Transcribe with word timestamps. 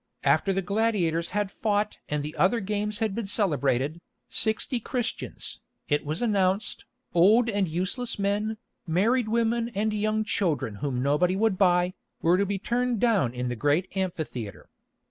After 0.23 0.51
the 0.51 0.63
gladiators 0.63 1.29
had 1.29 1.51
fought 1.51 1.99
and 2.09 2.23
the 2.23 2.35
other 2.35 2.59
games 2.59 2.97
had 2.97 3.13
been 3.13 3.27
celebrated, 3.27 4.01
sixty 4.29 4.79
Christians, 4.79 5.59
it 5.89 6.03
was 6.03 6.23
announced, 6.23 6.85
old 7.13 7.49
and 7.51 7.67
useless 7.67 8.17
men, 8.17 8.57
married 8.87 9.29
women 9.29 9.69
and 9.75 9.93
young 9.93 10.23
children 10.23 10.77
whom 10.77 11.03
nobody 11.03 11.35
would 11.35 11.55
buy, 11.59 11.93
were 12.19 12.39
to 12.39 12.47
be 12.47 12.57
turned 12.57 12.99
down 12.99 13.35
in 13.35 13.47
the 13.47 13.55
great 13.55 13.95
amphitheatre. 13.95 14.71